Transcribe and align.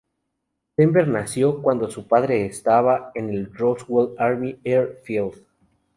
Denver 0.77 1.07
nació 1.07 1.61
cuando 1.61 1.87
su 1.91 2.07
padre 2.07 2.47
estaba 2.47 3.11
en 3.13 3.29
el 3.29 3.53
Roswell 3.53 4.15
Army 4.17 4.59
Air 4.63 4.97
Field. 5.03 5.45